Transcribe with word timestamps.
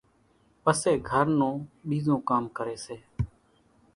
پسي 0.63 0.91
گھر 1.09 1.25
نون 1.39 1.55
ٻِيزون 1.87 2.19
ڪام 2.29 2.43
ڪري 2.57 2.77
سي 2.85 2.95